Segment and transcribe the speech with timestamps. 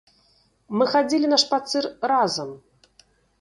[0.79, 2.49] Мы хадзілі на шпацыр разам.